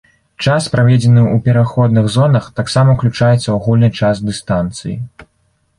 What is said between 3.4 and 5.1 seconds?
ў агульны час дыстанцыі.